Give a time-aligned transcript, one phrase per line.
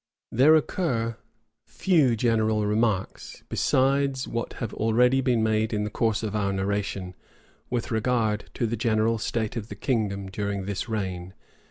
[0.31, 1.17] There occur
[1.67, 7.13] few general remarks, besides what have already been made in the course of our narration,
[7.69, 11.35] with regard to the general state of the kingdom during this reign.